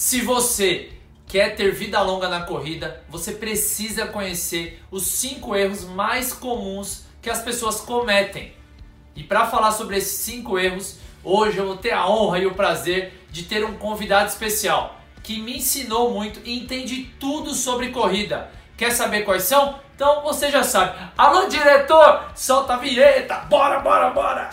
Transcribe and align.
Se 0.00 0.22
você 0.22 0.92
quer 1.26 1.56
ter 1.56 1.74
vida 1.74 2.00
longa 2.00 2.26
na 2.26 2.40
corrida, 2.40 3.04
você 3.06 3.32
precisa 3.32 4.06
conhecer 4.06 4.82
os 4.90 5.06
cinco 5.06 5.54
erros 5.54 5.84
mais 5.84 6.32
comuns 6.32 7.04
que 7.20 7.28
as 7.28 7.42
pessoas 7.42 7.82
cometem. 7.82 8.54
E 9.14 9.22
para 9.22 9.46
falar 9.48 9.72
sobre 9.72 9.98
esses 9.98 10.16
cinco 10.20 10.58
erros, 10.58 10.96
hoje 11.22 11.58
eu 11.58 11.66
vou 11.66 11.76
ter 11.76 11.90
a 11.90 12.08
honra 12.08 12.38
e 12.38 12.46
o 12.46 12.54
prazer 12.54 13.12
de 13.30 13.42
ter 13.42 13.62
um 13.62 13.74
convidado 13.74 14.30
especial 14.30 14.98
que 15.22 15.38
me 15.38 15.58
ensinou 15.58 16.14
muito 16.14 16.40
e 16.46 16.58
entende 16.58 17.04
tudo 17.20 17.54
sobre 17.54 17.90
corrida. 17.90 18.50
Quer 18.78 18.92
saber 18.92 19.26
quais 19.26 19.42
são? 19.42 19.80
Então 19.94 20.22
você 20.22 20.50
já 20.50 20.62
sabe. 20.62 20.98
Alô, 21.14 21.46
diretor, 21.46 22.32
solta 22.34 22.72
a 22.72 22.76
vinheta. 22.78 23.34
Bora, 23.50 23.80
bora, 23.80 24.08
bora. 24.08 24.50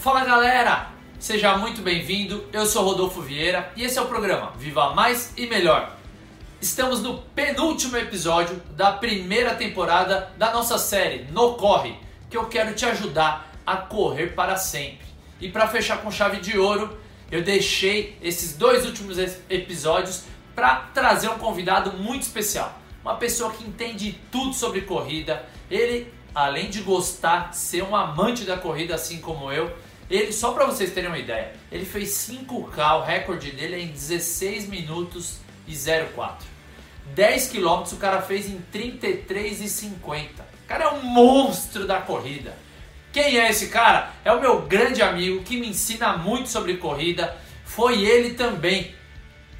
Fala, 0.00 0.24
galera. 0.24 0.97
Seja 1.18 1.58
muito 1.58 1.82
bem-vindo. 1.82 2.48
Eu 2.52 2.64
sou 2.64 2.84
Rodolfo 2.84 3.20
Vieira 3.20 3.72
e 3.74 3.82
esse 3.82 3.98
é 3.98 4.00
o 4.00 4.06
programa 4.06 4.52
Viva 4.56 4.94
Mais 4.94 5.32
e 5.36 5.48
Melhor. 5.48 5.96
Estamos 6.60 7.02
no 7.02 7.18
penúltimo 7.34 7.96
episódio 7.96 8.62
da 8.76 8.92
primeira 8.92 9.52
temporada 9.56 10.30
da 10.38 10.52
nossa 10.52 10.78
série 10.78 11.24
No 11.32 11.54
Corre, 11.54 11.96
que 12.30 12.36
eu 12.36 12.46
quero 12.46 12.72
te 12.72 12.86
ajudar 12.86 13.52
a 13.66 13.76
correr 13.76 14.28
para 14.36 14.56
sempre. 14.56 15.08
E 15.40 15.48
para 15.50 15.66
fechar 15.66 16.02
com 16.02 16.10
chave 16.10 16.36
de 16.36 16.56
ouro, 16.56 16.96
eu 17.32 17.42
deixei 17.42 18.16
esses 18.22 18.56
dois 18.56 18.86
últimos 18.86 19.18
episódios 19.50 20.22
para 20.54 20.76
trazer 20.94 21.28
um 21.30 21.38
convidado 21.38 21.98
muito 21.98 22.22
especial. 22.22 22.78
Uma 23.02 23.16
pessoa 23.16 23.50
que 23.50 23.64
entende 23.64 24.16
tudo 24.30 24.54
sobre 24.54 24.82
corrida. 24.82 25.44
Ele, 25.68 26.12
além 26.32 26.70
de 26.70 26.80
gostar, 26.80 27.52
ser 27.52 27.82
um 27.82 27.96
amante 27.96 28.44
da 28.44 28.56
corrida 28.56 28.94
assim 28.94 29.20
como 29.20 29.50
eu, 29.50 29.76
ele, 30.10 30.32
só 30.32 30.52
para 30.52 30.64
vocês 30.64 30.92
terem 30.92 31.08
uma 31.08 31.18
ideia, 31.18 31.52
ele 31.70 31.84
fez 31.84 32.10
5K, 32.10 33.00
o 33.00 33.02
recorde 33.02 33.50
dele 33.52 33.74
é 33.74 33.80
em 33.80 33.88
16 33.88 34.68
minutos 34.68 35.38
e 35.66 35.74
04. 35.74 36.46
10 37.14 37.48
km 37.48 37.82
o 37.92 37.96
cara 37.96 38.22
fez 38.22 38.48
em 38.48 38.58
33 38.72 39.60
e 39.60 39.68
50. 39.68 40.42
O 40.42 40.68
cara 40.68 40.84
é 40.84 40.88
um 40.88 41.02
monstro 41.02 41.86
da 41.86 42.00
corrida. 42.00 42.56
Quem 43.12 43.38
é 43.38 43.50
esse 43.50 43.68
cara? 43.68 44.12
É 44.24 44.32
o 44.32 44.40
meu 44.40 44.62
grande 44.62 45.02
amigo 45.02 45.42
que 45.42 45.58
me 45.58 45.68
ensina 45.68 46.16
muito 46.16 46.48
sobre 46.48 46.76
corrida. 46.76 47.36
Foi 47.64 48.04
ele 48.04 48.34
também 48.34 48.94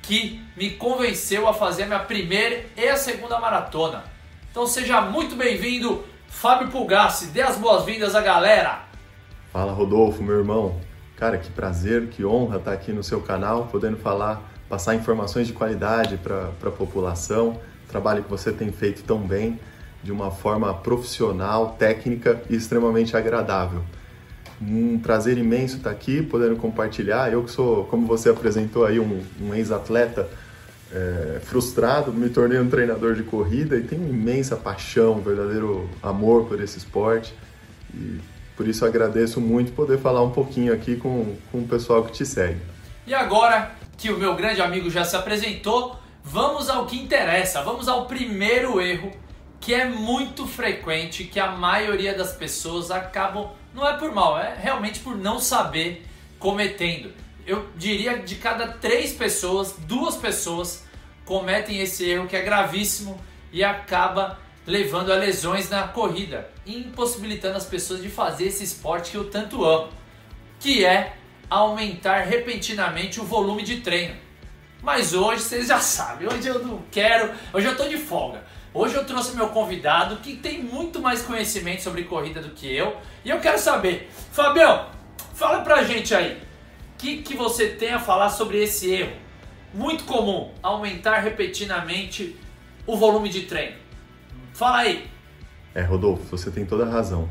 que 0.03 0.43
me 0.57 0.71
convenceu 0.71 1.49
a 1.49 1.55
fazer 1.55 1.85
a 1.85 1.87
minha 1.87 1.99
primeira 2.01 2.67
e 2.77 2.89
a 2.89 2.97
segunda 2.97 3.39
maratona. 3.39 4.05
Então 4.51 4.67
seja 4.67 5.01
muito 5.01 5.35
bem-vindo, 5.35 6.07
Fábio 6.29 6.69
Pulgassi. 6.69 7.27
Dê 7.27 7.43
as 7.43 7.57
boas-vindas 7.57 8.15
à 8.15 8.21
galera. 8.21 8.88
Fala 9.59 9.73
Rodolfo, 9.73 10.23
meu 10.23 10.39
irmão. 10.39 10.77
Cara, 11.17 11.37
que 11.37 11.51
prazer, 11.51 12.07
que 12.11 12.25
honra 12.25 12.59
estar 12.59 12.73
aqui 12.73 12.93
no 12.93 13.03
seu 13.03 13.21
canal, 13.21 13.67
podendo 13.67 13.97
falar, 13.97 14.49
passar 14.69 14.95
informações 14.95 15.49
de 15.49 15.53
qualidade 15.53 16.17
para 16.17 16.53
a 16.63 16.71
população. 16.71 17.59
Trabalho 17.89 18.23
que 18.23 18.31
você 18.31 18.53
tem 18.53 18.71
feito 18.71 19.03
tão 19.03 19.19
bem 19.19 19.59
de 20.01 20.13
uma 20.13 20.31
forma 20.31 20.73
profissional, 20.73 21.75
técnica 21.77 22.41
e 22.49 22.55
extremamente 22.55 23.17
agradável. 23.17 23.83
Um 24.63 24.97
prazer 25.01 25.37
imenso 25.37 25.79
estar 25.79 25.91
aqui, 25.91 26.23
podendo 26.23 26.55
compartilhar. 26.55 27.33
Eu 27.33 27.43
que 27.43 27.51
sou, 27.51 27.83
como 27.87 28.07
você 28.07 28.31
apresentou 28.31 28.87
aí, 28.87 29.01
um, 29.01 29.25
um 29.43 29.53
ex-atleta 29.57 30.29
é, 30.93 31.41
frustrado, 31.43 32.13
me 32.13 32.29
tornei 32.29 32.61
um 32.61 32.71
treinador 32.71 33.17
de 33.17 33.25
corrida 33.25 33.77
e 33.77 33.83
tenho 33.83 34.09
imensa 34.09 34.55
paixão, 34.55 35.15
um 35.15 35.21
verdadeiro 35.21 35.91
amor 36.01 36.45
por 36.45 36.61
esse 36.61 36.79
esporte. 36.79 37.35
E 37.93 38.21
por 38.59 38.67
isso 38.67 38.85
agradeço 38.85 39.41
muito 39.41 39.71
poder 39.71 39.99
falar 39.99 40.21
um 40.21 40.33
pouquinho 40.33 40.75
aqui 40.75 40.97
com, 40.97 41.37
com 41.53 41.59
o 41.61 41.69
pessoal 41.69 42.03
que 42.03 42.11
te 42.11 42.27
segue. 42.27 42.61
E 43.07 43.15
agora 43.15 43.71
que 43.97 44.11
o 44.11 44.19
meu 44.19 44.35
grande 44.35 44.61
amigo 44.61 44.91
já 44.91 45.05
se 45.05 45.15
apresentou, 45.15 45.97
vamos 46.25 46.69
ao 46.69 46.85
que 46.85 46.99
interessa. 46.99 47.63
Vamos 47.63 47.87
ao 47.87 48.07
primeiro 48.07 48.81
erro 48.81 49.13
que 49.61 49.73
é 49.73 49.85
muito 49.85 50.45
frequente, 50.45 51.23
que 51.23 51.39
a 51.39 51.53
maioria 51.53 52.19
das 52.19 52.33
pessoas 52.33 52.91
acabam, 52.91 53.51
não 53.73 53.89
é 53.89 53.97
por 53.97 54.13
mal, 54.13 54.37
é 54.37 54.57
realmente 54.61 54.99
por 54.99 55.17
não 55.17 55.39
saber 55.39 56.05
cometendo. 56.41 57.13
Eu 57.47 57.65
diria 57.77 58.19
de 58.19 58.35
cada 58.35 58.67
três 58.67 59.13
pessoas, 59.13 59.77
duas 59.87 60.17
pessoas 60.17 60.85
cometem 61.25 61.81
esse 61.81 62.05
erro 62.11 62.27
que 62.27 62.35
é 62.35 62.43
gravíssimo 62.43 63.21
e 63.53 63.63
acaba 63.63 64.37
levando 64.69 65.11
a 65.11 65.17
lesões 65.17 65.71
na 65.71 65.89
corrida, 65.89 66.47
impossibilitando 66.67 67.57
as 67.57 67.65
pessoas 67.65 68.03
de 68.03 68.11
fazer 68.11 68.49
esse 68.49 68.63
esporte 68.63 69.13
que 69.13 69.17
eu 69.17 69.31
tanto 69.31 69.65
amo, 69.65 69.89
que 70.61 70.85
é 70.85 71.17
aumentar 71.49 72.19
repentinamente 72.19 73.19
o 73.19 73.25
volume 73.25 73.63
de 73.63 73.81
treino. 73.81 74.15
Mas 74.83 75.15
hoje 75.15 75.41
vocês 75.41 75.69
já 75.69 75.81
sabem, 75.81 76.29
hoje 76.29 76.47
eu 76.47 76.63
não 76.63 76.83
quero, 76.91 77.33
hoje 77.51 77.67
eu 77.67 77.73
estou 77.73 77.89
de 77.89 77.97
folga. 77.97 78.45
Hoje 78.75 78.95
eu 78.95 79.07
trouxe 79.07 79.35
meu 79.35 79.49
convidado 79.49 80.17
que 80.17 80.37
tem 80.37 80.63
muito 80.63 81.01
mais 81.01 81.23
conhecimento 81.23 81.83
sobre 81.83 82.05
corrida 82.05 82.43
do 82.43 82.51
que 82.51 82.71
eu. 82.71 82.95
E 83.25 83.31
eu 83.31 83.41
quero 83.41 83.59
saber, 83.59 84.11
Fabião, 84.31 84.91
fala 85.33 85.63
pra 85.63 85.83
gente 85.83 86.15
aí, 86.15 86.35
o 86.35 86.99
que, 86.99 87.23
que 87.23 87.35
você 87.35 87.71
tem 87.71 87.95
a 87.95 87.99
falar 87.99 88.29
sobre 88.29 88.63
esse 88.63 88.93
erro? 88.93 89.17
Muito 89.73 90.05
comum, 90.05 90.53
aumentar 90.63 91.21
repetidamente 91.21 92.37
o 92.87 92.99
volume 92.99 93.31
de 93.31 93.45
treino. 93.45 93.88
Fala 94.59 94.79
aí. 94.79 95.07
É, 95.73 95.83
Rodolfo, 95.83 96.37
você 96.37 96.51
tem 96.51 96.67
toda 96.67 96.85
a 96.85 96.89
razão. 96.91 97.29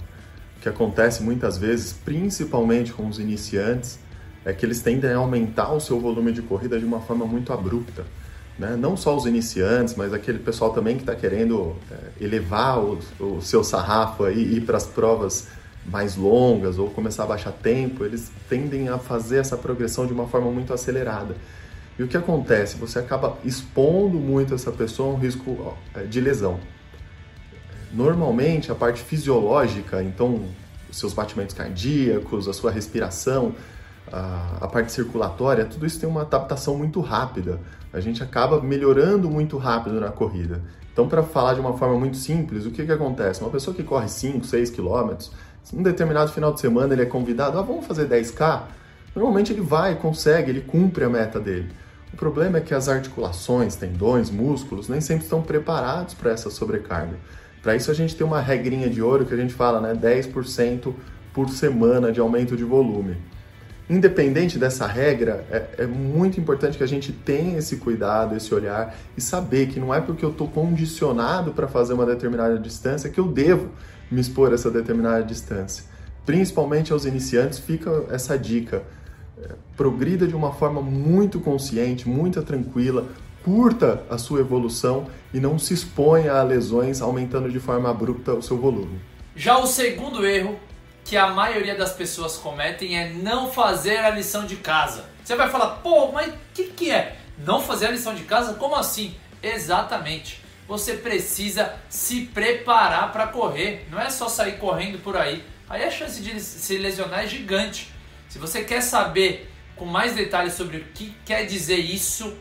O 0.56 0.62
que 0.62 0.70
acontece 0.70 1.22
muitas 1.22 1.58
vezes, 1.58 1.92
principalmente 1.92 2.94
com 2.94 3.06
os 3.06 3.20
iniciantes, 3.20 4.00
é 4.46 4.54
que 4.54 4.66
eles 4.66 4.82
tendem 4.82 5.12
a 5.12 5.18
aumentar 5.18 5.74
o 5.74 5.82
seu 5.82 6.00
volume 6.00 6.32
de 6.32 6.42
corrida 6.42 6.80
de 6.80 6.86
uma 6.86 7.02
forma 7.02 7.26
muito 7.26 7.52
abrupta. 7.52 8.06
Né? 8.58 8.78
Não 8.80 8.96
só 8.96 9.14
os 9.14 9.26
iniciantes, 9.26 9.94
mas 9.98 10.14
aquele 10.14 10.40
pessoal 10.40 10.72
também 10.72 10.96
que 10.96 11.02
está 11.02 11.14
querendo 11.18 11.76
é, 11.92 12.24
elevar 12.24 12.80
o, 12.80 12.98
o, 13.20 13.42
seu 13.42 13.62
sarrafo 13.62 14.30
e 14.30 14.56
ir 14.56 14.62
para 14.62 14.78
as 14.78 14.88
provas 14.88 15.50
mais 15.86 16.16
longas 16.16 16.80
ou 16.80 16.90
começar 16.92 17.24
a 17.24 17.28
baixar 17.28 17.52
tempo, 17.52 18.06
eles 18.06 18.32
tendem 18.48 18.88
a 18.88 18.98
fazer 18.98 19.40
essa 19.40 19.58
progressão 19.58 20.08
de 20.08 20.14
uma 20.14 20.28
forma 20.28 20.50
muito 20.50 20.74
acelerada. 20.74 21.36
E 22.00 22.04
o 22.04 22.08
que 22.08 22.16
acontece? 22.16 22.78
Você 22.78 23.00
acaba 23.00 23.38
expondo 23.44 24.18
muito 24.18 24.56
essa 24.56 24.72
pessoa 24.72 25.12
a 25.12 25.16
um 25.16 25.20
risco 25.20 25.78
é, 25.94 26.04
de 26.04 26.22
lesão. 26.22 26.58
Normalmente, 27.92 28.72
a 28.72 28.76
parte 28.76 29.02
fisiológica, 29.02 30.04
então, 30.04 30.44
os 30.90 30.98
seus 30.98 31.14
batimentos 31.14 31.56
cardíacos, 31.56 32.48
a 32.48 32.54
sua 32.54 32.72
respiração, 32.72 33.56
a, 34.12 34.58
a 34.62 34.68
parte 34.68 34.92
circulatória, 34.92 35.66
tudo 35.66 35.86
isso 35.86 36.00
tem 36.00 36.08
uma 36.08 36.22
adaptação 36.22 36.78
muito 36.78 37.00
rápida. 37.00 37.60
A 37.94 38.00
gente 38.00 38.22
acaba 38.22 38.62
melhorando 38.62 39.30
muito 39.30 39.58
rápido 39.58 40.00
na 40.00 40.10
corrida. 40.10 40.62
Então, 40.92 41.08
para 41.08 41.24
falar 41.24 41.54
de 41.54 41.60
uma 41.60 41.78
forma 41.78 41.98
muito 41.98 42.18
simples, 42.18 42.66
o 42.66 42.72
que, 42.72 42.86
que 42.86 42.92
acontece? 42.92 43.42
Uma 43.42 43.52
pessoa 43.52 43.76
que 43.76 43.84
corre 43.84 44.08
5, 44.08 44.46
6 44.46 44.72
quilômetros, 44.72 45.32
um 45.74 45.84
determinado 45.84 46.32
final 46.32 46.54
de 46.54 46.60
semana 46.60 46.94
ele 46.94 47.04
é 47.04 47.06
convidado, 47.06 47.58
ah, 47.60 47.62
vamos 47.62 47.86
fazer 47.86 48.08
10K? 48.08 48.64
Normalmente 49.16 49.52
ele 49.52 49.62
vai, 49.62 49.96
consegue, 49.96 50.50
ele 50.50 50.62
cumpre 50.62 51.04
a 51.04 51.10
meta 51.10 51.40
dele. 51.40 51.70
O 52.14 52.18
problema 52.18 52.58
é 52.58 52.62
que 52.62 52.74
as 52.74 52.88
articulações, 52.88 53.76
tendões, 53.76 54.30
músculos 54.30 54.88
nem 54.88 55.02
sempre 55.02 55.26
estão 55.26 55.42
preparados 55.42 56.14
para 56.14 56.32
essa 56.32 56.50
sobrecarga. 56.50 57.18
Para 57.68 57.76
isso 57.76 57.92
a 57.92 57.94
gente 57.94 58.16
tem 58.16 58.26
uma 58.26 58.40
regrinha 58.40 58.90
de 58.90 59.02
ouro 59.02 59.26
que 59.26 59.34
a 59.34 59.38
gente 59.38 59.54
fala, 59.54 59.82
né, 59.82 59.94
10% 59.94 60.94
por 61.34 61.50
semana 61.50 62.14
de 62.14 62.20
aumento 62.22 62.56
de 62.56 62.64
volume. 62.64 63.18
Independente 63.90 64.58
dessa 64.58 64.88
regra, 64.88 65.46
é, 65.52 65.66
é, 65.80 65.86
muito 65.86 66.40
importante 66.40 66.78
que 66.78 66.84
a 66.86 66.88
gente 66.88 67.12
tenha 67.12 67.58
esse 67.58 67.76
cuidado, 67.76 68.38
esse 68.38 68.56
olhar 68.56 68.96
e 69.18 69.20
saber 69.20 69.68
que 69.68 69.82
não 69.82 69.94
é 69.94 70.00
porque 70.00 70.24
eu 70.24 70.30
estou 70.30 70.48
condicionado 70.48 71.52
para 71.52 71.68
fazer 71.68 71.92
uma 71.92 72.06
determinada 72.06 72.58
distância 72.58 73.10
que 73.10 73.20
eu 73.20 73.28
devo 73.28 73.68
me 74.10 74.22
expor 74.22 74.52
a 74.52 74.54
essa 74.54 74.72
determinada 74.72 75.22
distância. 75.26 75.84
Principalmente 76.26 76.94
aos 76.94 77.04
iniciantes, 77.04 77.60
fica 77.60 78.06
essa 78.10 78.40
dica. 78.40 78.82
É, 79.44 79.50
progrida 79.76 80.26
de 80.26 80.38
uma 80.38 80.54
forma 80.54 80.82
muito 80.82 81.42
consciente, 81.42 82.08
muito 82.08 82.42
tranquila, 82.44 83.10
curta 83.48 84.04
a 84.10 84.18
sua 84.18 84.42
evolução 84.42 85.08
e 85.34 85.40
não 85.40 85.58
se 85.58 85.74
exponha 85.74 86.34
a 86.34 86.44
lesões 86.44 87.02
aumentando 87.02 87.50
de 87.50 87.62
forma 87.62 87.90
abrupta 87.90 88.34
o 88.34 88.42
seu 88.42 88.58
volume. 88.58 89.00
Já 89.38 89.58
o 89.58 89.66
segundo 89.66 90.28
erro 90.28 90.60
que 91.06 91.16
a 91.16 91.28
maioria 91.28 91.74
das 91.74 91.94
pessoas 91.94 92.36
cometem 92.36 93.00
é 93.00 93.10
não 93.10 93.50
fazer 93.50 94.00
a 94.00 94.10
lição 94.10 94.46
de 94.46 94.58
casa. 94.58 95.06
Você 95.24 95.34
vai 95.34 95.50
falar, 95.50 95.78
pô, 95.78 96.12
mas 96.12 96.28
o 96.28 96.38
que, 96.54 96.66
que 96.66 96.92
é? 96.92 97.16
Não 97.38 97.62
fazer 97.62 97.86
a 97.86 97.92
lição 97.92 98.14
de 98.14 98.24
casa? 98.24 98.56
Como 98.56 98.76
assim? 98.76 99.16
Exatamente. 99.42 100.44
Você 100.68 100.96
precisa 100.96 101.74
se 101.88 102.26
preparar 102.26 103.14
para 103.14 103.28
correr. 103.28 103.88
Não 103.90 103.98
é 103.98 104.10
só 104.10 104.28
sair 104.28 104.58
correndo 104.58 105.02
por 105.02 105.16
aí. 105.16 105.42
Aí 105.70 105.86
a 105.86 105.90
chance 105.90 106.22
de 106.22 106.38
se 106.42 106.78
lesionar 106.78 107.24
é 107.24 107.28
gigante. 107.28 107.94
Se 108.28 108.38
você 108.38 108.66
quer 108.66 108.82
saber 108.82 109.50
com 109.78 109.86
mais 109.86 110.14
detalhes 110.14 110.54
sobre 110.54 110.78
o 110.78 110.84
que 110.94 111.16
quer 111.24 111.46
dizer 111.46 111.78
isso, 111.78 112.36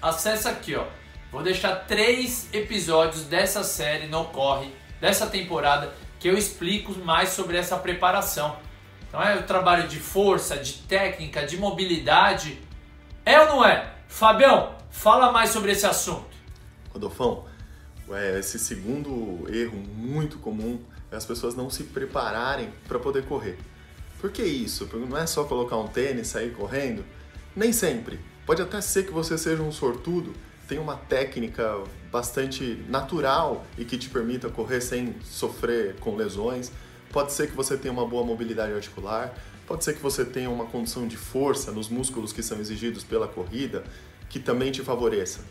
acessa 0.00 0.50
aqui, 0.50 0.74
ó. 0.74 0.86
Vou 1.30 1.42
deixar 1.42 1.74
três 1.86 2.48
episódios 2.52 3.22
dessa 3.22 3.62
série 3.62 4.06
no 4.06 4.24
corre 4.26 4.70
dessa 5.00 5.26
temporada 5.26 5.92
que 6.18 6.28
eu 6.28 6.36
explico 6.36 6.92
mais 7.04 7.30
sobre 7.30 7.56
essa 7.56 7.76
preparação. 7.76 8.56
Então 9.08 9.22
é 9.22 9.36
o 9.36 9.42
trabalho 9.44 9.88
de 9.88 9.98
força, 9.98 10.56
de 10.56 10.74
técnica, 10.74 11.46
de 11.46 11.56
mobilidade. 11.56 12.60
É 13.24 13.40
ou 13.40 13.46
não 13.46 13.64
é? 13.64 13.94
Fabião, 14.08 14.76
fala 14.90 15.32
mais 15.32 15.50
sobre 15.50 15.72
esse 15.72 15.86
assunto. 15.86 16.36
Rodolfão, 16.92 17.44
é, 18.10 18.38
esse 18.38 18.58
segundo 18.58 19.46
erro 19.48 19.78
muito 19.78 20.38
comum 20.38 20.80
é 21.10 21.16
as 21.16 21.24
pessoas 21.24 21.54
não 21.54 21.70
se 21.70 21.84
prepararem 21.84 22.72
para 22.86 22.98
poder 22.98 23.24
correr. 23.24 23.58
Por 24.20 24.30
que 24.30 24.42
isso? 24.42 24.88
Não 24.92 25.16
é 25.16 25.26
só 25.26 25.44
colocar 25.44 25.76
um 25.76 25.88
tênis 25.88 26.28
e 26.28 26.30
sair 26.30 26.52
correndo? 26.52 27.04
Nem 27.56 27.72
sempre. 27.72 28.20
Pode 28.50 28.62
até 28.62 28.80
ser 28.80 29.06
que 29.06 29.12
você 29.12 29.38
seja 29.38 29.62
um 29.62 29.70
sortudo, 29.70 30.34
tenha 30.66 30.80
uma 30.80 30.96
técnica 30.96 31.84
bastante 32.10 32.84
natural 32.88 33.64
e 33.78 33.84
que 33.84 33.96
te 33.96 34.10
permita 34.10 34.48
correr 34.48 34.80
sem 34.80 35.14
sofrer 35.22 35.94
com 36.00 36.16
lesões. 36.16 36.72
Pode 37.12 37.30
ser 37.30 37.48
que 37.48 37.54
você 37.54 37.76
tenha 37.76 37.92
uma 37.92 38.04
boa 38.04 38.24
mobilidade 38.24 38.72
articular, 38.72 39.32
pode 39.68 39.84
ser 39.84 39.94
que 39.94 40.02
você 40.02 40.24
tenha 40.24 40.50
uma 40.50 40.66
condição 40.66 41.06
de 41.06 41.16
força 41.16 41.70
nos 41.70 41.88
músculos 41.88 42.32
que 42.32 42.42
são 42.42 42.58
exigidos 42.58 43.04
pela 43.04 43.28
corrida 43.28 43.84
que 44.28 44.40
também 44.40 44.72
te 44.72 44.82
favoreça. 44.82 45.42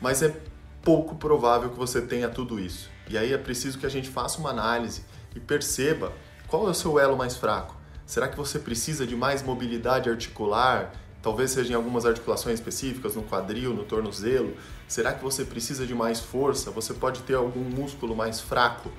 Mas 0.00 0.22
é 0.22 0.34
pouco 0.82 1.16
provável 1.16 1.68
que 1.68 1.76
você 1.78 2.00
tenha 2.00 2.30
tudo 2.30 2.58
isso. 2.58 2.88
E 3.10 3.18
aí 3.18 3.30
é 3.30 3.36
preciso 3.36 3.78
que 3.78 3.84
a 3.84 3.90
gente 3.90 4.08
faça 4.08 4.38
uma 4.38 4.48
análise 4.48 5.02
e 5.36 5.38
perceba 5.38 6.14
qual 6.46 6.66
é 6.66 6.70
o 6.70 6.74
seu 6.74 6.98
elo 6.98 7.14
mais 7.14 7.36
fraco. 7.36 7.76
Será 8.06 8.26
que 8.26 8.38
você 8.38 8.58
precisa 8.58 9.06
de 9.06 9.14
mais 9.14 9.42
mobilidade 9.42 10.08
articular? 10.08 10.94
Talvez 11.20 11.50
seja 11.50 11.72
em 11.72 11.76
algumas 11.76 12.06
articulações 12.06 12.60
específicas, 12.60 13.14
no 13.16 13.22
quadril, 13.22 13.74
no 13.74 13.84
tornozelo. 13.84 14.54
Será 14.86 15.12
que 15.12 15.22
você 15.22 15.44
precisa 15.44 15.84
de 15.84 15.94
mais 15.94 16.20
força? 16.20 16.70
Você 16.70 16.94
pode 16.94 17.22
ter 17.22 17.34
algum 17.34 17.64
músculo 17.64 18.14
mais 18.14 18.40
fraco, 18.40 18.90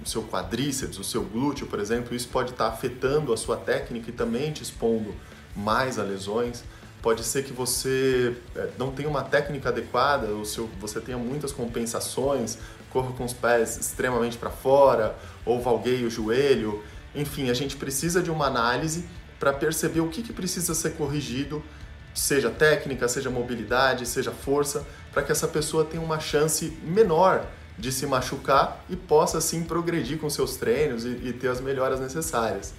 o 0.00 0.08
seu 0.08 0.22
quadríceps, 0.22 0.98
o 0.98 1.04
seu 1.04 1.24
glúteo, 1.24 1.66
por 1.66 1.80
exemplo. 1.80 2.14
Isso 2.14 2.28
pode 2.28 2.52
estar 2.52 2.68
afetando 2.68 3.32
a 3.32 3.36
sua 3.36 3.56
técnica 3.56 4.10
e 4.10 4.12
também 4.12 4.52
te 4.52 4.62
expondo 4.62 5.14
mais 5.56 5.98
a 5.98 6.04
lesões. 6.04 6.62
Pode 7.02 7.24
ser 7.24 7.44
que 7.44 7.52
você 7.52 8.36
é, 8.54 8.70
não 8.78 8.92
tenha 8.92 9.08
uma 9.08 9.22
técnica 9.22 9.68
adequada, 9.68 10.28
o 10.28 10.44
seu, 10.44 10.68
você 10.80 11.00
tenha 11.00 11.18
muitas 11.18 11.52
compensações, 11.52 12.58
corra 12.90 13.12
com 13.12 13.24
os 13.24 13.32
pés 13.32 13.76
extremamente 13.76 14.38
para 14.38 14.50
fora, 14.50 15.16
ou 15.44 15.60
valgueie 15.60 16.04
o 16.04 16.10
joelho. 16.10 16.82
Enfim, 17.14 17.50
a 17.50 17.54
gente 17.54 17.76
precisa 17.76 18.22
de 18.22 18.30
uma 18.30 18.46
análise 18.46 19.04
para 19.38 19.52
perceber 19.52 20.00
o 20.00 20.08
que, 20.08 20.22
que 20.22 20.32
precisa 20.32 20.74
ser 20.74 20.92
corrigido, 20.92 21.62
seja 22.14 22.50
técnica, 22.50 23.08
seja 23.08 23.30
mobilidade, 23.30 24.06
seja 24.06 24.30
força, 24.30 24.86
para 25.12 25.22
que 25.22 25.32
essa 25.32 25.46
pessoa 25.46 25.84
tenha 25.84 26.02
uma 26.02 26.18
chance 26.18 26.76
menor 26.82 27.46
de 27.78 27.92
se 27.92 28.06
machucar 28.06 28.84
e 28.88 28.96
possa 28.96 29.38
assim 29.38 29.62
progredir 29.62 30.18
com 30.18 30.30
seus 30.30 30.56
treinos 30.56 31.04
e, 31.04 31.08
e 31.08 31.32
ter 31.32 31.48
as 31.48 31.60
melhoras 31.60 32.00
necessárias. 32.00 32.72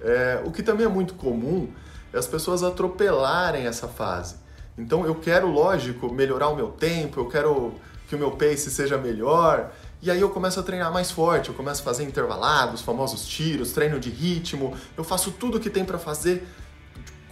É, 0.00 0.40
o 0.44 0.52
que 0.52 0.62
também 0.62 0.86
é 0.86 0.88
muito 0.88 1.14
comum 1.14 1.68
é 2.12 2.18
as 2.18 2.26
pessoas 2.26 2.62
atropelarem 2.62 3.66
essa 3.66 3.88
fase. 3.88 4.36
Então 4.78 5.04
eu 5.04 5.14
quero, 5.14 5.48
lógico, 5.48 6.12
melhorar 6.12 6.48
o 6.48 6.56
meu 6.56 6.68
tempo, 6.68 7.20
eu 7.20 7.28
quero 7.28 7.74
que 8.08 8.14
o 8.14 8.18
meu 8.18 8.32
pace 8.32 8.70
seja 8.70 8.96
melhor, 8.96 9.72
e 10.06 10.10
aí 10.10 10.20
eu 10.20 10.30
começo 10.30 10.60
a 10.60 10.62
treinar 10.62 10.92
mais 10.92 11.10
forte, 11.10 11.48
eu 11.48 11.54
começo 11.54 11.82
a 11.82 11.84
fazer 11.84 12.04
intervalados, 12.04 12.80
famosos 12.80 13.26
tiros, 13.26 13.72
treino 13.72 13.98
de 13.98 14.08
ritmo, 14.08 14.72
eu 14.96 15.02
faço 15.02 15.32
tudo 15.32 15.58
o 15.58 15.60
que 15.60 15.68
tem 15.68 15.84
para 15.84 15.98
fazer 15.98 16.46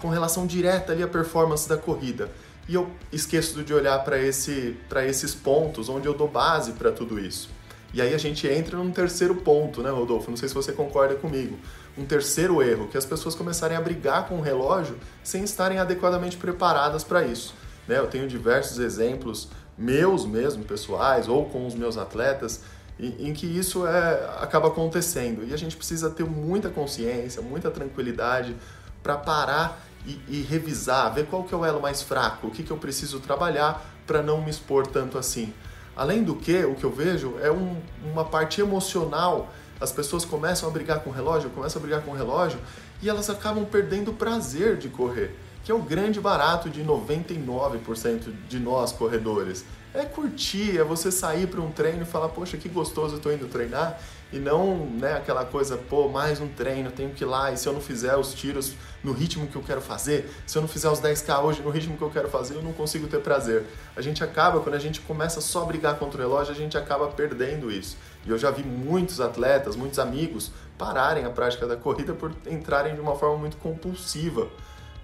com 0.01 0.09
relação 0.09 0.45
direta 0.45 0.93
ali 0.93 1.01
à 1.01 1.07
performance 1.07 1.69
da 1.69 1.77
corrida. 1.77 2.33
E 2.69 2.75
eu 2.75 2.91
esqueço 3.13 3.63
de 3.63 3.73
olhar 3.73 4.03
para 4.03 4.19
esse, 4.19 4.77
esses 5.07 5.37
pontos 5.37 5.89
onde 5.89 6.09
eu 6.09 6.15
dou 6.15 6.27
base 6.27 6.73
para 6.73 6.91
tudo 6.91 7.17
isso. 7.17 7.49
E 7.93 8.03
aí 8.03 8.13
a 8.13 8.19
gente 8.19 8.49
entra 8.49 8.77
num 8.77 8.91
terceiro 8.91 9.37
ponto, 9.37 9.81
né, 9.81 9.91
Rodolfo? 9.91 10.29
Não 10.29 10.37
sei 10.37 10.49
se 10.49 10.55
você 10.55 10.73
concorda 10.73 11.15
comigo. 11.15 11.57
Um 11.97 12.05
terceiro 12.05 12.61
erro, 12.61 12.89
que 12.89 12.99
as 12.99 13.07
pessoas 13.07 13.37
começarem 13.37 13.77
a 13.77 13.81
brigar 13.81 14.27
com 14.27 14.39
o 14.39 14.41
relógio 14.41 14.99
sem 15.23 15.45
estarem 15.45 15.79
adequadamente 15.79 16.37
preparadas 16.37 17.05
para 17.05 17.25
isso. 17.25 17.55
Né? 17.87 17.99
Eu 17.99 18.09
tenho 18.09 18.27
diversos 18.27 18.81
exemplos 18.81 19.49
meus 19.77 20.25
mesmo, 20.25 20.65
pessoais, 20.65 21.29
ou 21.29 21.47
com 21.47 21.67
os 21.67 21.75
meus 21.75 21.97
atletas, 21.97 22.63
em, 22.99 23.29
em 23.29 23.33
que 23.33 23.47
isso 23.47 23.87
é, 23.87 24.37
acaba 24.41 24.69
acontecendo. 24.69 25.45
E 25.45 25.53
a 25.53 25.57
gente 25.57 25.77
precisa 25.77 26.11
ter 26.11 26.25
muita 26.25 26.69
consciência, 26.69 27.43
muita 27.43 27.71
tranquilidade 27.71 28.55
para 29.03 29.17
parar 29.17 29.85
e, 30.07 30.21
e, 30.29 30.43
revisar, 30.43 31.13
ver 31.13 31.27
qual 31.27 31.45
que 31.45 31.55
é 31.55 31.57
o 31.57 31.65
elo 31.65 31.81
mais 31.81 32.03
fraco, 32.03 32.47
o 32.47 32.51
que, 32.51 32.63
que 32.63 32.71
eu 32.71 32.77
preciso 32.77 33.21
trabalhar 33.21 33.85
para 34.07 34.23
não 34.23 34.43
me 34.43 34.51
expor 34.51 34.87
tanto 34.87 35.19
assim. 35.19 35.53
Além 35.97 36.23
do 36.23 36.35
que, 36.35 36.65
o 36.65 36.75
que 36.75 36.85
eu 36.85 36.91
vejo 36.91 37.37
é 37.41 37.51
um, 37.51 37.81
uma 38.13 38.25
parte 38.25 38.61
emocional. 38.61 39.53
As 39.81 39.93
pessoas 39.93 40.25
começam 40.25 40.69
a 40.69 40.73
brigar 40.73 41.01
com 41.01 41.11
o 41.11 41.13
relógio, 41.13 41.51
começam 41.51 41.81
a 41.81 41.83
brigar 41.83 42.03
com 42.03 42.11
o 42.11 42.15
relógio 42.15 42.59
e 43.03 43.09
elas 43.09 43.29
acabam 43.31 43.65
perdendo 43.65 44.11
o 44.11 44.15
prazer 44.15 44.77
de 44.77 44.89
correr, 44.89 45.37
que 45.65 45.73
é 45.73 45.75
o 45.75 45.79
grande 45.79 46.21
barato 46.21 46.69
de 46.69 46.85
99% 46.85 48.33
de 48.47 48.61
nós 48.61 48.93
corredores. 48.93 49.65
É 49.95 50.05
curtir, 50.05 50.77
é 50.77 50.85
você 50.85 51.11
sair 51.11 51.47
para 51.47 51.61
um 51.61 51.71
treino 51.71 52.03
e 52.03 52.05
falar, 52.05 52.29
poxa, 52.29 52.59
que 52.59 52.69
gostoso 52.69 53.15
eu 53.15 53.17
estou 53.17 53.33
indo 53.33 53.47
treinar, 53.47 53.99
e 54.33 54.39
não 54.39 54.85
né, 54.87 55.15
aquela 55.15 55.45
coisa, 55.45 55.77
pô, 55.77 56.09
mais 56.09 56.41
um 56.41 56.49
treino, 56.49 56.91
tenho 56.91 57.11
que 57.11 57.23
ir 57.23 57.27
lá, 57.27 57.53
e 57.53 57.57
se 57.57 57.67
eu 57.67 57.73
não 57.73 57.81
fizer 57.81 58.15
os 58.17 58.35
tiros 58.35 58.75
no 59.03 59.13
ritmo 59.13 59.47
que 59.47 59.57
eu 59.57 59.63
quero 59.63 59.81
fazer, 59.81 60.29
se 60.47 60.59
eu 60.59 60.63
não 60.63 60.69
fizer 60.69 60.91
os 60.91 61.01
10K 61.01 61.43
hoje 61.45 61.63
no 61.63 61.71
ritmo 61.71 61.97
que 61.97 62.03
eu 62.03 62.11
quero 62.11 62.29
fazer, 62.29 62.57
eu 62.57 62.63
não 62.63 62.73
consigo 62.73 63.07
ter 63.07 63.21
prazer. 63.21 63.65
A 63.97 64.03
gente 64.03 64.23
acaba, 64.23 64.61
quando 64.61 64.75
a 64.75 64.81
gente 64.81 65.01
começa 65.01 65.41
só 65.41 65.63
a 65.63 65.67
brigar 65.67 65.97
contra 65.97 66.19
o 66.19 66.29
relógio, 66.29 66.53
a 66.53 66.57
gente 66.57 66.77
acaba 66.77 67.07
perdendo 67.09 67.71
isso. 67.71 67.97
E 68.27 68.31
eu 68.31 68.37
já 68.37 68.51
vi 68.51 68.65
muitos 68.65 69.21
atletas, 69.21 69.77
muitos 69.77 70.01
amigos 70.01 70.51
pararem 70.77 71.25
a 71.25 71.31
prática 71.31 71.67
da 71.67 71.77
corrida 71.77 72.13
por 72.13 72.33
entrarem 72.51 72.95
de 72.95 73.01
uma 73.01 73.15
forma 73.15 73.39
muito 73.39 73.57
compulsiva 73.59 74.49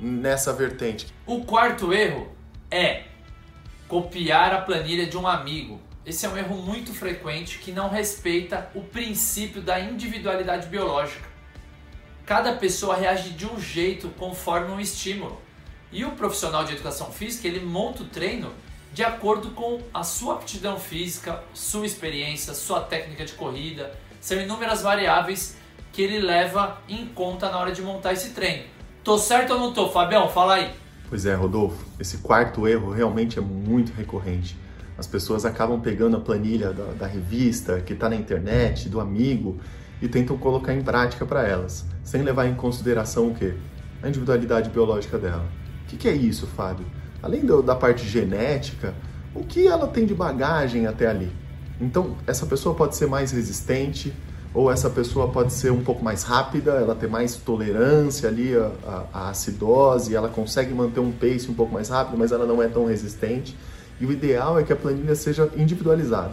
nessa 0.00 0.52
vertente. 0.52 1.06
O 1.26 1.44
quarto 1.44 1.92
erro 1.92 2.28
é 2.70 3.04
copiar 3.86 4.54
a 4.54 4.60
planilha 4.60 5.06
de 5.06 5.16
um 5.16 5.26
amigo 5.26 5.80
esse 6.04 6.24
é 6.24 6.28
um 6.28 6.36
erro 6.36 6.56
muito 6.56 6.94
frequente 6.94 7.58
que 7.58 7.70
não 7.72 7.90
respeita 7.90 8.70
o 8.74 8.80
princípio 8.80 9.60
da 9.60 9.78
individualidade 9.78 10.66
biológica. 10.66 11.28
Cada 12.24 12.54
pessoa 12.54 12.96
reage 12.96 13.30
de 13.30 13.46
um 13.46 13.60
jeito 13.60 14.08
conforme 14.18 14.72
um 14.72 14.80
estímulo. 14.80 15.40
E 15.92 16.04
o 16.04 16.12
profissional 16.12 16.64
de 16.64 16.72
educação 16.72 17.12
física, 17.12 17.46
ele 17.46 17.60
monta 17.60 18.02
o 18.02 18.06
treino 18.06 18.52
de 18.92 19.04
acordo 19.04 19.50
com 19.50 19.82
a 19.92 20.02
sua 20.02 20.34
aptidão 20.34 20.80
física, 20.80 21.44
sua 21.52 21.84
experiência, 21.84 22.54
sua 22.54 22.80
técnica 22.80 23.24
de 23.24 23.34
corrida. 23.34 23.94
São 24.20 24.40
inúmeras 24.40 24.82
variáveis 24.82 25.56
que 25.92 26.00
ele 26.00 26.18
leva 26.18 26.80
em 26.88 27.06
conta 27.06 27.50
na 27.50 27.58
hora 27.58 27.72
de 27.72 27.82
montar 27.82 28.14
esse 28.14 28.30
treino. 28.30 28.64
Tô 29.02 29.16
certo 29.16 29.54
ou 29.54 29.58
não 29.58 29.72
tô, 29.72 29.88
Fabião? 29.88 30.28
Fala 30.28 30.56
aí. 30.56 30.70
Pois 31.08 31.24
é, 31.24 31.34
Rodolfo, 31.34 31.84
esse 31.98 32.18
quarto 32.18 32.68
erro 32.68 32.90
realmente 32.90 33.38
é 33.38 33.42
muito 33.42 33.92
recorrente. 33.92 34.56
As 34.98 35.06
pessoas 35.06 35.46
acabam 35.46 35.80
pegando 35.80 36.18
a 36.18 36.20
planilha 36.20 36.72
da, 36.72 36.84
da 36.92 37.06
revista, 37.06 37.80
que 37.80 37.94
está 37.94 38.10
na 38.10 38.16
internet, 38.16 38.90
do 38.90 39.00
amigo, 39.00 39.58
e 40.02 40.08
tentam 40.08 40.36
colocar 40.36 40.74
em 40.74 40.82
prática 40.82 41.24
para 41.24 41.48
elas, 41.48 41.86
sem 42.04 42.22
levar 42.22 42.46
em 42.46 42.54
consideração 42.54 43.28
o 43.28 43.34
quê? 43.34 43.54
A 44.02 44.08
individualidade 44.08 44.68
biológica 44.68 45.18
dela. 45.18 45.48
O 45.84 45.86
que, 45.88 45.96
que 45.96 46.08
é 46.08 46.12
isso, 46.12 46.46
Fábio? 46.46 46.84
Além 47.22 47.44
do, 47.44 47.62
da 47.62 47.74
parte 47.74 48.06
genética, 48.06 48.94
o 49.34 49.42
que 49.42 49.66
ela 49.66 49.86
tem 49.86 50.04
de 50.04 50.14
bagagem 50.14 50.86
até 50.86 51.06
ali? 51.06 51.32
Então, 51.80 52.16
essa 52.26 52.44
pessoa 52.44 52.74
pode 52.74 52.94
ser 52.94 53.06
mais 53.06 53.32
resistente, 53.32 54.12
ou 54.52 54.70
essa 54.70 54.90
pessoa 54.90 55.28
pode 55.28 55.52
ser 55.52 55.70
um 55.70 55.82
pouco 55.82 56.04
mais 56.04 56.22
rápida, 56.24 56.72
ela 56.72 56.94
tem 56.94 57.08
mais 57.08 57.36
tolerância 57.36 58.28
ali 58.28 58.52
à 59.12 59.28
acidose, 59.28 60.14
ela 60.14 60.28
consegue 60.28 60.74
manter 60.74 61.00
um 61.00 61.12
pace 61.12 61.48
um 61.48 61.54
pouco 61.54 61.72
mais 61.72 61.88
rápido, 61.88 62.18
mas 62.18 62.32
ela 62.32 62.46
não 62.46 62.62
é 62.62 62.66
tão 62.66 62.86
resistente. 62.86 63.56
E 64.00 64.06
o 64.06 64.12
ideal 64.12 64.58
é 64.58 64.62
que 64.62 64.72
a 64.72 64.76
planilha 64.76 65.14
seja 65.14 65.48
individualizada, 65.56 66.32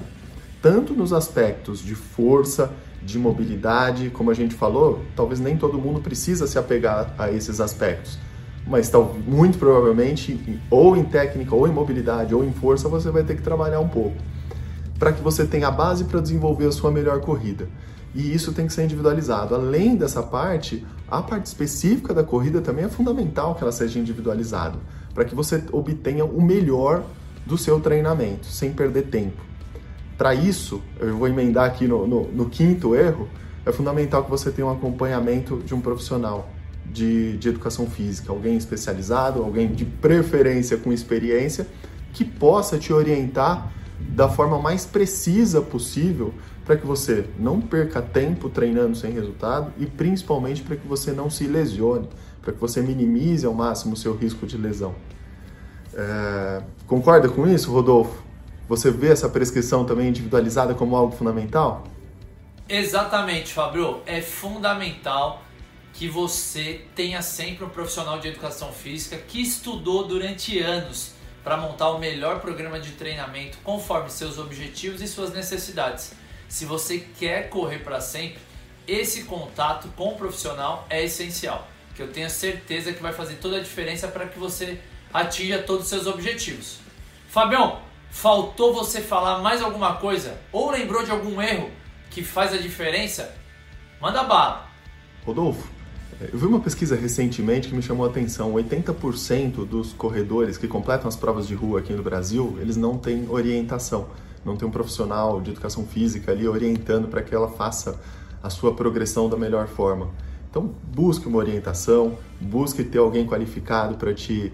tanto 0.62 0.94
nos 0.94 1.14
aspectos 1.14 1.80
de 1.80 1.94
força, 1.94 2.72
de 3.04 3.20
mobilidade, 3.20 4.10
como 4.10 4.32
a 4.32 4.34
gente 4.34 4.56
falou, 4.56 5.04
talvez 5.16 5.40
nem 5.40 5.56
todo 5.56 5.78
mundo 5.78 6.02
precisa 6.02 6.48
se 6.48 6.58
apegar 6.58 7.14
a 7.18 7.32
esses 7.32 7.62
aspectos, 7.62 8.18
mas 8.66 8.90
tal, 8.90 9.16
muito 9.28 9.60
provavelmente, 9.60 10.60
ou 10.72 10.98
em 10.98 11.04
técnica, 11.04 11.54
ou 11.54 11.68
em 11.68 11.72
mobilidade, 11.72 12.34
ou 12.34 12.44
em 12.44 12.52
força, 12.52 12.90
você 12.90 13.12
vai 13.12 13.24
ter 13.24 13.36
que 13.36 13.42
trabalhar 13.42 13.80
um 13.80 13.88
pouco, 13.88 14.18
para 14.98 15.14
que 15.14 15.22
você 15.22 15.46
tenha 15.46 15.68
a 15.68 15.72
base 15.72 16.06
para 16.06 16.20
desenvolver 16.20 16.66
a 16.66 16.72
sua 16.72 16.90
melhor 16.90 17.22
corrida. 17.22 17.70
E 18.18 18.34
isso 18.34 18.52
tem 18.52 18.66
que 18.66 18.74
ser 18.74 18.84
individualizado. 18.84 19.54
Além 19.54 19.96
dessa 19.96 20.24
parte, 20.24 20.84
a 21.08 21.22
parte 21.22 21.46
específica 21.46 22.16
da 22.16 22.24
corrida 22.24 22.60
também 22.62 22.86
é 22.86 22.90
fundamental 22.90 23.54
que 23.54 23.62
ela 23.62 23.72
seja 23.72 24.00
individualizada, 24.00 24.80
para 25.14 25.24
que 25.24 25.36
você 25.36 25.64
obtenha 25.72 26.26
o 26.26 26.42
melhor 26.42 27.04
do 27.46 27.60
seu 27.60 27.80
treinamento, 27.80 28.48
sem 28.48 28.74
perder 28.74 29.04
tempo. 29.04 29.40
Para 30.18 30.34
isso, 30.34 30.82
eu 31.00 31.16
vou 31.16 31.28
emendar 31.28 31.66
aqui 31.66 31.88
no, 31.88 32.08
no, 32.08 32.24
no, 32.32 32.50
quinto 32.50 32.96
erro, 32.96 33.30
é 33.64 33.72
fundamental 33.72 34.24
que 34.24 34.32
você 34.32 34.50
tenha 34.50 34.66
um 34.66 34.72
acompanhamento 34.72 35.62
de 35.64 35.76
um 35.76 35.80
profissional 35.80 36.50
de, 36.92 37.38
de 37.38 37.50
educação 37.50 37.86
física, 37.86 38.32
alguém 38.32 38.58
especializado, 38.58 39.44
alguém 39.44 39.72
de 39.72 39.86
preferência 39.86 40.76
com 40.76 40.92
experiência, 40.92 41.68
que 42.14 42.26
possa 42.26 42.80
te 42.80 42.92
orientar 42.92 43.72
da 44.00 44.30
forma 44.30 44.60
mais 44.60 44.86
precisa 44.86 45.62
possível 45.62 46.34
para 46.66 46.76
que 46.78 46.86
você 46.86 47.26
não 47.40 47.62
perca 47.62 48.02
tempo 48.02 48.50
treinando 48.50 48.96
sem 48.96 49.12
resultado 49.12 49.74
e 49.78 49.86
principalmente 49.86 50.62
para 50.62 50.76
que 50.76 50.88
você 50.88 51.12
não 51.12 51.30
se 51.30 51.48
lesione, 51.48 52.10
para 52.42 52.54
que 52.54 52.60
você 52.60 52.82
minimize 52.82 53.46
ao 53.46 53.54
máximo 53.54 53.94
o 53.94 53.98
seu 53.98 54.16
risco 54.16 54.46
de 54.46 54.58
lesão. 54.58 54.94
É, 55.94 56.62
concorda 56.86 57.30
com 57.30 57.48
isso, 57.48 57.72
Rodolfo? 57.72 58.24
Você 58.68 58.92
vê 58.92 59.08
essa 59.08 59.30
prescrição 59.30 59.86
também 59.86 60.10
individualizada 60.10 60.76
como 60.76 60.96
algo 60.96 61.16
fundamental? 61.16 61.86
Exatamente, 62.68 63.54
Fabio. 63.54 64.02
É 64.06 64.22
fundamental 64.22 65.42
que 65.94 66.08
você 66.08 66.82
tenha 66.94 67.22
sempre 67.22 67.66
um 67.66 67.70
profissional 67.70 68.20
de 68.20 68.28
educação 68.28 68.72
física 68.72 69.18
que 69.18 69.42
estudou 69.42 70.06
durante 70.06 70.60
anos 70.60 71.17
para 71.48 71.56
montar 71.56 71.92
o 71.92 71.98
melhor 71.98 72.42
programa 72.42 72.78
de 72.78 72.92
treinamento 72.92 73.58
conforme 73.64 74.10
seus 74.10 74.38
objetivos 74.38 75.02
e 75.02 75.08
suas 75.08 75.32
necessidades. 75.32 76.12
Se 76.50 76.66
você 76.66 77.08
quer 77.18 77.48
correr 77.48 77.80
para 77.80 78.02
sempre, 78.02 78.40
esse 78.86 79.24
contato 79.24 79.88
com 79.96 80.10
o 80.10 80.18
profissional 80.18 80.86
é 80.90 81.06
essencial, 81.06 81.66
que 81.96 82.02
eu 82.02 82.12
tenho 82.12 82.30
certeza 82.30 82.92
que 82.92 83.02
vai 83.02 83.14
fazer 83.14 83.36
toda 83.36 83.56
a 83.56 83.62
diferença 83.62 84.10
para 84.10 84.28
que 84.28 84.38
você 84.38 84.78
atinja 85.14 85.60
todos 85.60 85.84
os 85.84 85.90
seus 85.90 86.06
objetivos. 86.06 86.80
Fabião, 87.30 87.80
faltou 88.12 88.74
você 88.74 89.00
falar 89.00 89.38
mais 89.38 89.62
alguma 89.62 89.96
coisa 89.96 90.38
ou 90.52 90.70
lembrou 90.70 91.06
de 91.06 91.12
algum 91.12 91.42
erro 91.42 91.72
que 92.12 92.26
faz 92.26 92.54
a 92.54 92.58
diferença? 92.58 93.34
Manda 94.02 94.22
bala. 94.24 94.68
Rodolfo, 95.26 95.70
eu 96.34 96.40
vi 96.40 96.46
uma 96.46 96.60
pesquisa 96.60 96.96
recentemente 96.96 97.70
que 97.70 97.76
me 97.76 97.82
chamou 97.82 98.06
a 98.06 98.10
atenção. 98.10 98.54
80% 98.54 99.66
dos 99.66 99.94
corredores 99.94 100.58
que 100.58 100.68
completam 100.68 101.08
as 101.08 101.16
provas 101.16 101.48
de 101.48 101.54
rua 101.54 101.80
aqui 101.80 101.94
no 101.94 102.02
Brasil, 102.02 102.58
eles 102.60 102.76
não 102.78 102.98
têm 102.98 103.30
orientação 103.30 104.08
não 104.48 104.56
tem 104.56 104.68
um 104.68 104.72
profissional 104.72 105.42
de 105.42 105.52
educação 105.52 105.86
física 105.86 106.32
ali 106.32 106.48
orientando 106.48 107.08
para 107.08 107.22
que 107.22 107.36
ela 107.36 107.50
faça 107.50 108.00
a 108.42 108.50
sua 108.50 108.74
progressão 108.74 109.30
da 109.30 109.36
melhor 109.36 109.68
forma. 109.68 110.10
Então, 110.50 110.72
busque 110.96 111.28
uma 111.28 111.38
orientação, 111.38 112.18
busque 112.40 112.84
ter 112.84 112.98
alguém 112.98 113.28
qualificado 113.28 113.96
para 113.96 114.14
te 114.14 114.52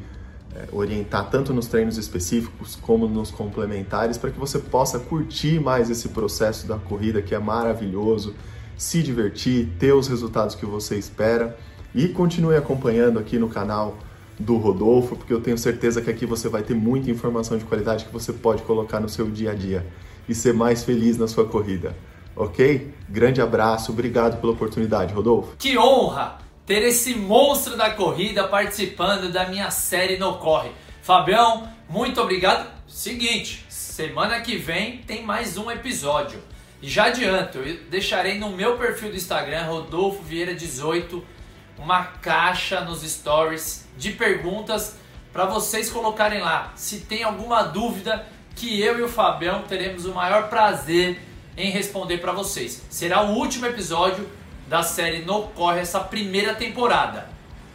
é, 0.55 0.67
orientar 0.71 1.29
tanto 1.29 1.53
nos 1.53 1.67
treinos 1.67 1.97
específicos 1.97 2.75
como 2.75 3.07
nos 3.07 3.29
complementares, 3.29 4.17
para 4.17 4.31
que 4.31 4.39
você 4.39 4.57
possa 4.57 4.99
curtir 4.99 5.59
mais 5.59 5.89
esse 5.89 6.09
processo 6.09 6.67
da 6.67 6.77
corrida 6.77 7.21
que 7.21 7.35
é 7.35 7.39
maravilhoso, 7.39 8.33
se 8.83 9.01
divertir, 9.01 9.69
ter 9.79 9.93
os 9.93 10.07
resultados 10.07 10.55
que 10.55 10.65
você 10.65 10.97
espera 10.97 11.57
e 11.95 12.09
continue 12.09 12.55
acompanhando 12.55 13.17
aqui 13.17 13.39
no 13.39 13.47
canal 13.47 13.97
do 14.37 14.57
Rodolfo, 14.57 15.15
porque 15.15 15.33
eu 15.33 15.39
tenho 15.39 15.57
certeza 15.57 16.01
que 16.01 16.09
aqui 16.09 16.25
você 16.25 16.49
vai 16.49 16.63
ter 16.63 16.73
muita 16.73 17.09
informação 17.09 17.57
de 17.57 17.63
qualidade 17.63 18.03
que 18.03 18.11
você 18.11 18.33
pode 18.33 18.61
colocar 18.63 18.99
no 18.99 19.07
seu 19.07 19.29
dia 19.29 19.51
a 19.51 19.53
dia 19.53 19.85
e 20.27 20.35
ser 20.35 20.53
mais 20.53 20.83
feliz 20.83 21.17
na 21.17 21.27
sua 21.27 21.45
corrida. 21.45 21.95
Ok? 22.35 22.93
Grande 23.07 23.41
abraço, 23.41 23.91
obrigado 23.91 24.41
pela 24.41 24.51
oportunidade, 24.51 25.13
Rodolfo. 25.13 25.55
Que 25.57 25.77
honra 25.77 26.39
ter 26.65 26.83
esse 26.83 27.15
monstro 27.15 27.77
da 27.77 27.91
corrida 27.91 28.47
participando 28.47 29.31
da 29.31 29.47
minha 29.47 29.71
série 29.71 30.17
No 30.17 30.33
Corre. 30.39 30.71
Fabião, 31.01 31.69
muito 31.87 32.19
obrigado. 32.19 32.69
Seguinte, 32.87 33.65
semana 33.69 34.41
que 34.41 34.57
vem 34.57 34.97
tem 34.97 35.23
mais 35.23 35.57
um 35.57 35.71
episódio. 35.71 36.39
E 36.83 36.89
já 36.89 37.05
adianto, 37.05 37.59
eu 37.59 37.77
deixarei 37.89 38.37
no 38.37 38.49
meu 38.49 38.77
perfil 38.77 39.09
do 39.09 39.15
Instagram, 39.15 39.63
Rodolfo 39.67 40.21
Vieira 40.21 40.53
18, 40.53 41.23
uma 41.77 42.03
caixa 42.03 42.81
nos 42.81 43.09
stories 43.09 43.87
de 43.97 44.11
perguntas 44.11 44.97
para 45.31 45.45
vocês 45.45 45.89
colocarem 45.89 46.41
lá. 46.41 46.73
Se 46.75 46.99
tem 46.99 47.23
alguma 47.23 47.63
dúvida, 47.63 48.27
que 48.53 48.81
eu 48.81 48.99
e 48.99 49.01
o 49.01 49.07
Fabião 49.07 49.61
teremos 49.61 50.05
o 50.05 50.13
maior 50.13 50.49
prazer 50.49 51.21
em 51.55 51.71
responder 51.71 52.17
para 52.17 52.33
vocês. 52.33 52.83
Será 52.89 53.23
o 53.23 53.31
último 53.31 53.65
episódio 53.65 54.29
da 54.67 54.83
série 54.83 55.23
No 55.23 55.43
Corre 55.43 55.79
essa 55.79 56.01
primeira 56.01 56.53
temporada. 56.53 57.29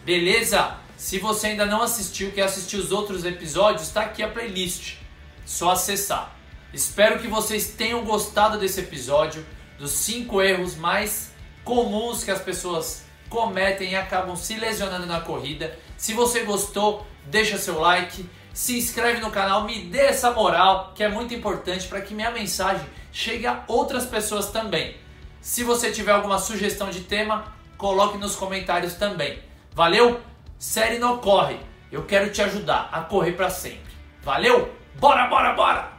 Beleza? 0.05 0.77
Se 0.99 1.19
você 1.19 1.47
ainda 1.47 1.65
não 1.65 1.81
assistiu, 1.81 2.31
quer 2.31 2.43
assistir 2.43 2.77
os 2.77 2.93
outros 2.93 3.25
episódios, 3.25 3.85
está 3.85 4.03
aqui 4.03 4.23
a 4.23 4.29
playlist. 4.29 4.97
Só 5.47 5.71
acessar. 5.71 6.38
Espero 6.73 7.19
que 7.19 7.29
vocês 7.29 7.69
tenham 7.69 8.05
gostado 8.05 8.59
desse 8.59 8.81
episódio, 8.81 9.45
dos 9.79 9.93
cinco 9.93 10.43
erros 10.43 10.77
mais 10.77 11.33
comuns 11.65 12.23
que 12.23 12.31
as 12.31 12.43
pessoas 12.43 13.05
cometem 13.29 13.93
e 13.93 13.97
acabam 13.97 14.37
se 14.37 14.55
lesionando 14.55 15.07
na 15.07 15.21
corrida. 15.21 15.79
Se 15.97 16.13
você 16.13 16.45
gostou, 16.45 17.07
deixa 17.27 17.57
seu 17.59 17.79
like, 17.81 18.29
se 18.53 18.77
inscreve 18.77 19.21
no 19.21 19.31
canal, 19.31 19.65
me 19.65 19.85
dê 19.85 20.01
essa 20.01 20.31
moral 20.31 20.93
que 20.95 21.03
é 21.03 21.09
muito 21.09 21.33
importante 21.33 21.87
para 21.87 22.01
que 22.01 22.15
minha 22.15 22.31
mensagem 22.31 22.87
chegue 23.13 23.47
a 23.47 23.65
outras 23.67 24.05
pessoas 24.05 24.51
também. 24.51 24.97
Se 25.41 25.65
você 25.65 25.91
tiver 25.91 26.13
alguma 26.13 26.39
sugestão 26.39 26.91
de 26.91 27.01
tema, 27.01 27.53
coloque 27.77 28.19
nos 28.19 28.35
comentários 28.35 28.95
também. 28.95 29.39
Valeu? 29.73 30.21
Série 30.59 30.99
não 30.99 31.19
corre. 31.19 31.61
Eu 31.91 32.05
quero 32.05 32.31
te 32.31 32.43
ajudar 32.43 32.91
a 32.93 33.01
correr 33.01 33.33
para 33.33 33.49
sempre. 33.49 33.93
Valeu? 34.23 34.75
Bora, 34.97 35.27
bora, 35.29 35.55
bora! 35.55 35.98